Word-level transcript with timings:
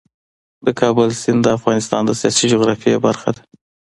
د 0.65 0.67
کابل 0.79 1.09
سیند 1.21 1.41
د 1.43 1.47
افغانستان 1.57 2.01
د 2.05 2.11
سیاسي 2.21 2.45
جغرافیې 2.53 2.97
برخه 3.05 3.29
ده. 3.35 3.41